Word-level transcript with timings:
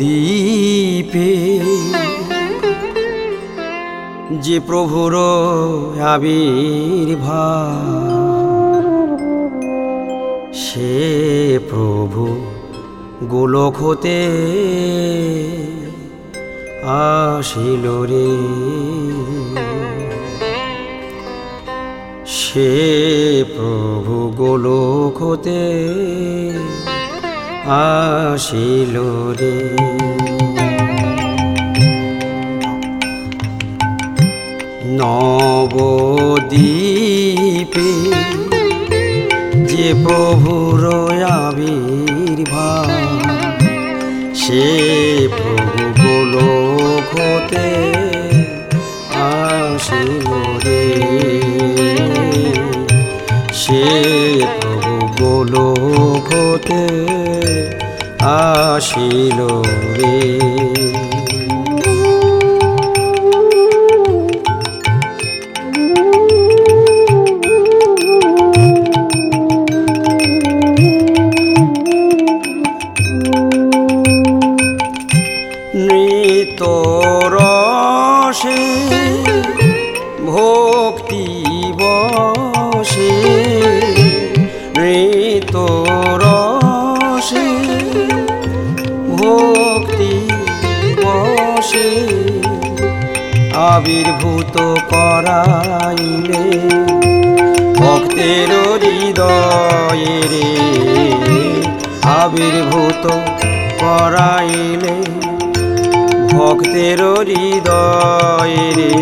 নবদ্বীপে 0.00 1.30
যে 4.44 4.56
প্রভুর 4.66 5.14
আবির্ভাব 6.14 7.60
সে 10.64 10.94
প্রভু 11.70 12.22
গোলক 13.32 13.74
হতে 13.82 14.20
আসিল 17.06 17.84
রে। 18.10 18.30
সে 22.38 22.72
প্রভু 23.56 24.14
গোলক 24.40 25.16
হতে 25.22 25.62
আসিল 27.66 28.94
রে। 29.38 29.58
নবদ্বীপে 34.98 36.20
যে 39.70 39.86
প্রভুর 40.04 40.82
আবির্ভাব 41.22 42.88
সে 44.34 44.66
প্রভু 45.38 45.80
গোলক 46.02 47.12
আসিল 49.14 50.28
রে। 50.64 50.86
সে 53.52 53.84
প্রভু 54.60 54.94
গোলক 55.18 56.28
আসিল 58.22 59.38
রে। 59.96 60.49
আবির্ভূত 93.90 94.56
করাইলে 94.92 96.44
ভক্তের 97.78 98.50
হৃদয়ে 98.82 100.18
রে 100.32 100.48
আবির্ভূত 102.20 103.04
করাইলে 103.82 104.96
ভক্তের 106.32 107.00
হৃদয়ে 107.28 108.66
রে 108.78 108.92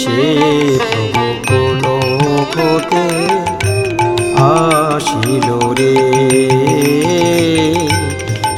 সে 0.00 0.20
গোলকতে 1.48 3.04
আসিল 4.50 5.48
রে। 5.78 5.96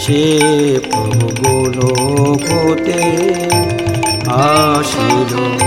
সে 0.04 0.22
প্রভু 0.90 1.26
গোলকতে 1.42 3.00
আসিল 4.40 5.18
রে 5.30 5.59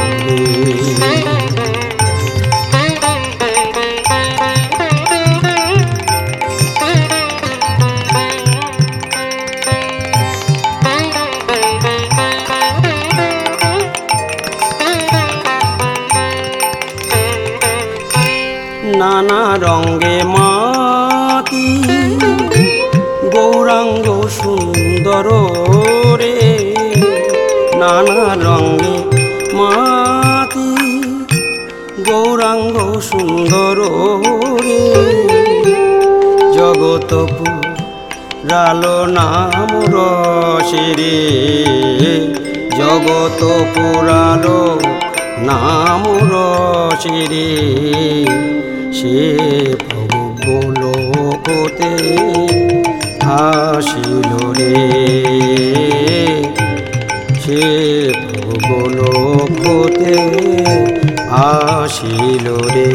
সুন্দর 33.10 33.78
রে। 34.64 34.84
জগতপু 36.54 37.46
রালো 38.50 38.98
নাম 39.06 39.70
রসে 39.94 40.86
রে। 40.98 41.18
জগত 42.78 43.42
পুরালো 43.74 44.80
নাম 45.40 46.02
রসে 46.32 47.20
রে। 47.32 47.50
সে 48.94 49.18
প্রভু 49.90 50.20
গোলকতে 50.46 51.92
আসিল 53.22 54.32
রে। 54.58 54.76
সে 57.44 57.64
প্রভু 58.22 58.54
গোলকতে 58.68 60.14
আসিল 61.34 62.46
রে। 62.74 62.92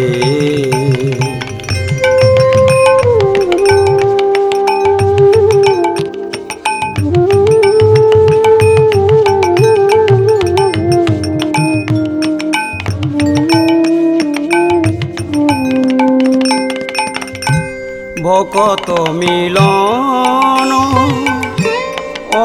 ভকত 18.24 18.88
মিলন 19.20 20.70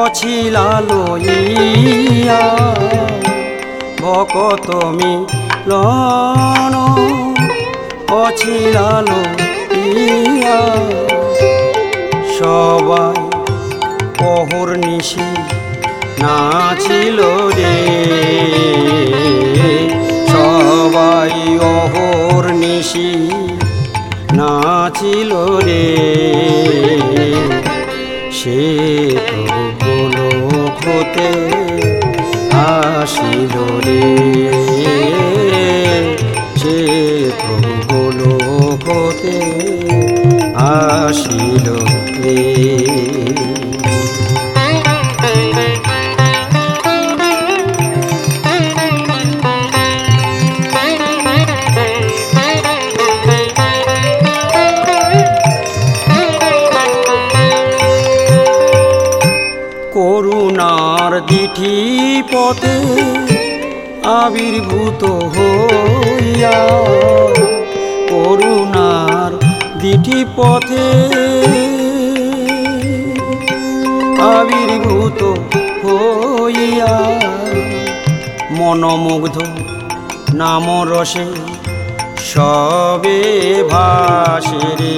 অছিলা 0.00 0.68
লইয়া 0.88 2.44
ভকত 4.02 4.68
মিলন 4.98 5.33
অছিলা 8.08 9.02
লইয়া 9.06 10.60
সবাই 12.38 13.18
পহর 14.18 14.68
নিশি 14.76 15.28
নাচিল 16.22 17.20
রে। 17.56 17.76
সবাই 20.32 21.58
অহর 21.58 22.52
নিশি 22.52 23.10
নাচিল 24.32 25.32
রে। 25.66 25.86
সে 28.32 28.62
প্রভু 29.28 29.92
লোকতে 30.16 31.30
আসিল 32.52 33.54
রে। 33.84 34.73
আসিল 40.74 41.66
করুণার 59.96 61.12
দিঠি 61.28 61.74
পথে 62.32 62.76
আবির্ভূত 64.16 65.02
হইয়া 65.34 66.58
করুণার 68.10 69.43
দিঠি 69.84 70.20
পথে 70.36 70.86
আবির্ভূত 74.34 75.20
হইয়া 75.82 76.94
মনমুগ্ধ 78.58 79.36
নাম 80.40 80.64
রসে 80.90 81.26
সবে 82.30 83.20
ভাসে 83.72 84.64
রে। 84.80 84.96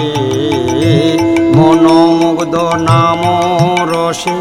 মনমুগ্ধ 1.57 2.55
নাম 2.89 3.21
রসে 3.93 4.39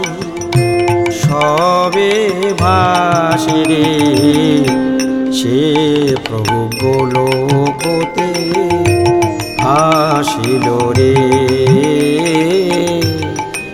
সবে 1.21 2.13
ভাসে 2.61 3.59
রে। 3.69 3.87
সে 5.37 5.59
প্রভু 6.25 6.57
গোলকতে 6.81 8.29
আসিল 9.65 10.65
রে। 10.97 11.15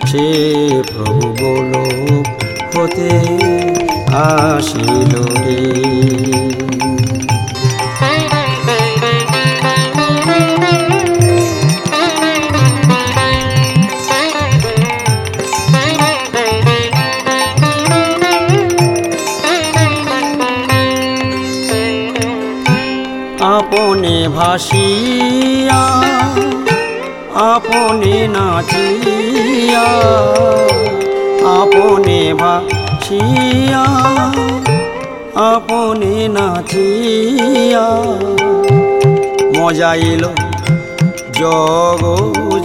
সে 0.06 0.26
প্রভু 0.92 1.26
বলো 1.40 1.84
হতে 2.74 3.10
আসিল 4.14 5.12
রে। 5.44 5.91
ভাসিয়া 32.34 33.84
আপনে 35.34 36.28
নাচিয়া 36.28 37.86
মজা 39.56 39.94
এলো 39.94 40.32
জগ 41.38 42.02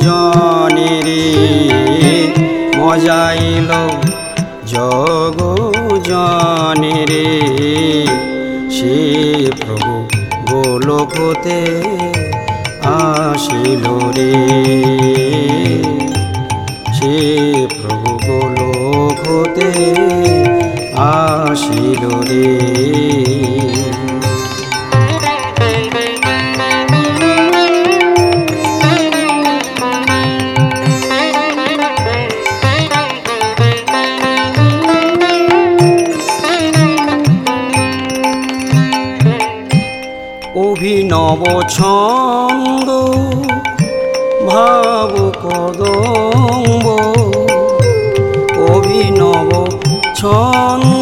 জনেরে। 0.01 1.23
মজা 2.77 3.33
এলো 3.33 3.83
জগ 4.65 5.37
জনেরে। 6.03 7.27
সে 8.71 8.95
প্রভু 9.59 10.09
গোলকতে 10.49 11.59
আসিল 12.83 13.85
রে। 14.15 14.33
সে 16.93 17.15
অভিনব 40.79 41.41
ছন্দ 41.75 42.89
ভাব 44.47 45.11
কদম্ব 45.43 46.85
অভিনব 48.67 49.49
ছন্দ 50.15 50.96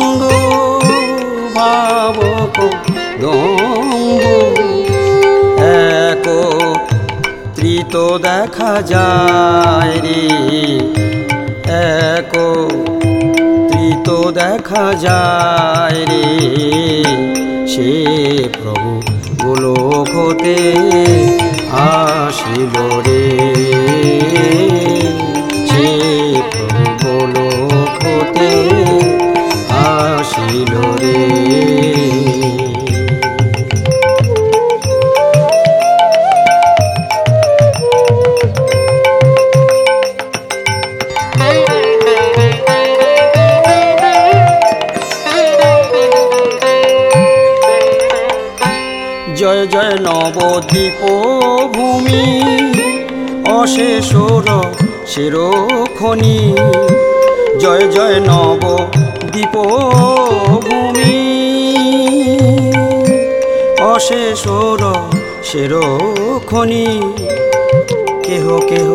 ত্রিত 7.65 7.95
দেখা 8.27 8.73
যায় 8.93 9.95
রে 10.05 10.23
এক 12.07 12.31
ত্রিত 13.69 14.07
দেখা 14.39 14.85
যায় 15.05 15.99
রে 16.09 16.27
সে 17.71 17.91
প্রভু 18.59 18.91
গোলকতে 19.43 20.59
আসিল 21.89 22.75
রে। 23.05 23.23
অশেষর 53.95 54.47
শিরোখনি। 55.07 56.37
জয় 57.61 57.85
জয় 57.95 58.17
নব 58.27 58.63
দীপ 59.33 59.55
ভূমি 60.63 61.19
অশেষর 63.93 64.81
শিরোখনি। 65.43 66.87
কেহ 68.25 68.45
কেহ 68.69 68.89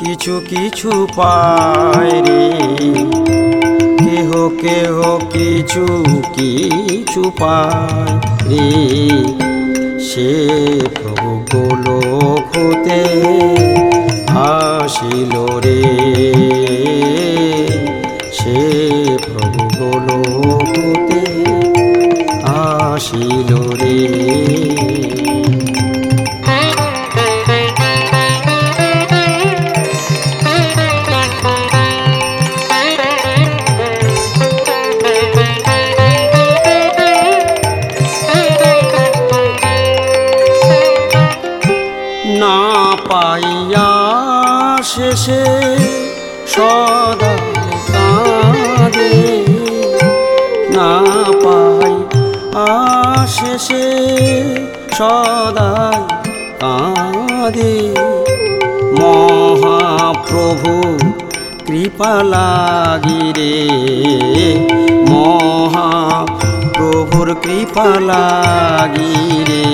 কিছু 0.00 0.34
কিছু 0.50 0.90
পায় 1.16 2.16
কেহ 4.04 4.30
কেহ 4.62 4.96
কিছু 5.34 5.84
কিছু 6.36 7.22
পায় 7.40 8.60
সে 10.08 10.30
প্রভু 10.96 11.28
গোলকতে 11.50 13.00
আসিল 14.86 15.34
রে। 15.64 16.05
সদাই 54.98 56.00
কাঁদে। 56.60 57.74
মহাপ্রভু, 59.00 60.72
কৃপা 61.66 62.24
লাগিরে 62.24 63.68
মহাপ্রভুর 65.10 67.36
কৃপা 67.42 67.84
লাগিরে 67.84 69.64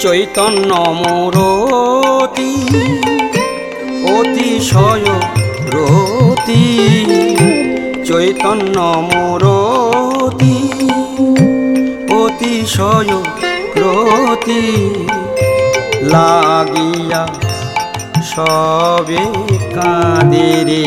চৈতন্য 0.00 0.70
মোরতি, 1.00 2.52
অতিশয় 4.16 5.08
রতি। 5.74 6.64
চৈতন্য 8.04 8.76
মোরতি, 9.08 10.56
অতিশয় 12.14 13.12
রতি। 13.76 14.64
লাগিয়া 16.12 17.22
সবে 18.22 19.24
কাঁদে 19.74 20.50
রে 20.64 20.86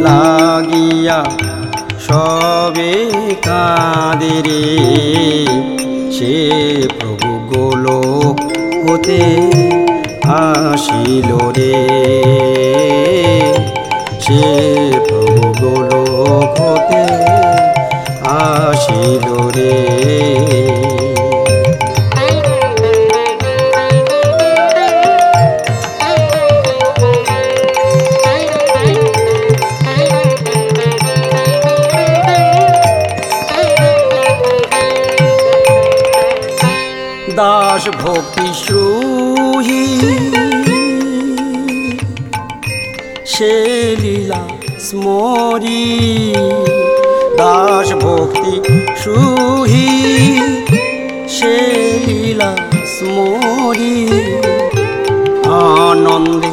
লাগিয়া 0.00 1.20
সবে 2.00 2.92
কাঁদে 3.42 4.34
রে 4.46 5.83
সে 6.14 6.34
প্রভু 6.98 7.30
গোলক 7.52 8.36
হতে 8.84 9.20
আসিল 10.24 11.30
রে। 11.56 11.74
সে 14.20 14.44
প্রভু 15.08 15.42
গোলক 15.62 16.60
হতে 16.60 17.04
আসিল 18.40 19.33
ভক্তি 48.02 48.54
সুহি 49.02 49.90
সে 51.36 51.56
লীলা 52.06 52.50
স্মরি 52.94 53.96
আনন্দে 55.60 56.52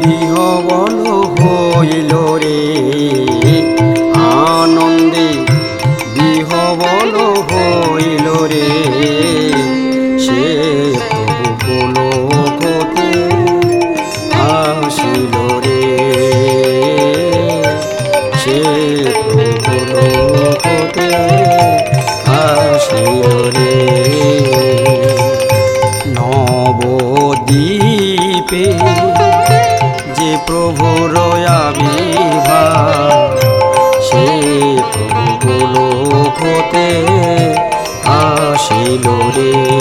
বিহবল 0.00 0.96
হইল 1.38 2.12
রে। 2.42 2.60
পাইল 38.90 39.06
রে 39.36 39.79